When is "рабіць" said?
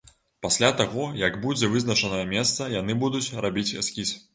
3.47-3.73